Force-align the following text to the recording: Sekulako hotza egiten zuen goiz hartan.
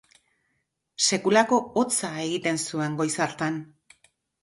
Sekulako 1.09 1.61
hotza 1.81 2.11
egiten 2.25 2.61
zuen 2.67 3.01
goiz 3.05 3.15
hartan. 3.29 3.65